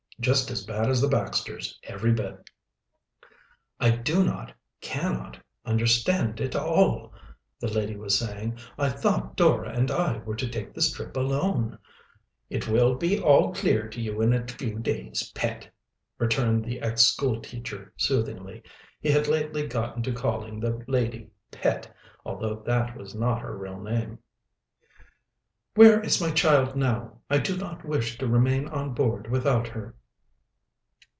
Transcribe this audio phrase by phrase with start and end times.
[0.19, 2.47] Just as bad as the Baxters, every bit!"
[3.79, 7.11] "I do not, cannot, understand it all,"
[7.59, 8.59] the lady was saying.
[8.77, 11.79] "I thought Dora and I were to take this trip alone."
[12.51, 12.91] "It will
[13.23, 15.73] all be clear to you in a few days, Pet,"
[16.19, 18.61] returned the ex school teacher soothingly.
[18.99, 21.91] He had lately gotten to calling the lady "Pet,"
[22.23, 24.19] although that was not her real name.
[25.73, 27.21] "Where is my child now?
[27.27, 29.95] I do not wish to remain on board without her."